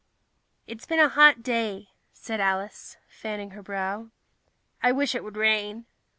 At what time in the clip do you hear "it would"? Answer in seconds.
5.13-5.37